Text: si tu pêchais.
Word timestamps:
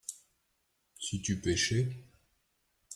si 0.97 1.21
tu 1.21 1.39
pêchais. 1.41 2.07